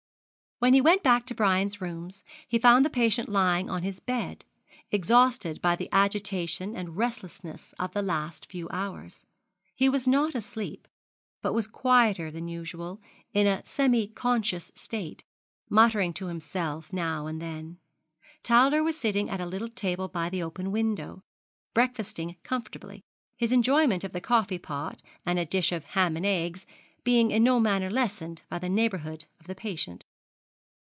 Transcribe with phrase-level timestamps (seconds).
[0.63, 4.45] When he went back to Brian's rooms, he found the patient lying on his bed,
[4.91, 9.25] exhausted by the agitation and restlessness of the last few hours.
[9.73, 10.87] He was not asleep,
[11.41, 13.01] but was quieter than usual,
[13.33, 15.23] in a semi conscious state,
[15.67, 17.79] muttering to himself now and then.
[18.43, 21.23] Towler was sitting at a little table by the open window,
[21.73, 23.01] breakfasting comfortably;
[23.35, 26.67] his enjoyment of the coffee pot, and a dish of ham and eggs,
[27.03, 30.05] being in no manner lessened by the neighbourhood of the patient.